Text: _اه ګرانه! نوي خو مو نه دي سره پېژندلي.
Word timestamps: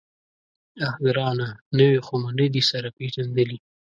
_اه 0.85 0.91
ګرانه! 1.03 1.49
نوي 1.77 1.99
خو 2.05 2.13
مو 2.21 2.29
نه 2.37 2.45
دي 2.53 2.63
سره 2.71 2.89
پېژندلي. 2.97 3.57